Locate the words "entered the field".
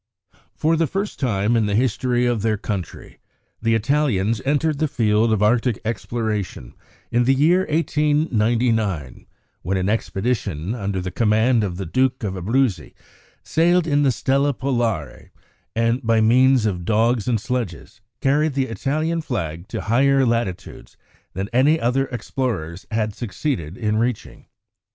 4.45-5.31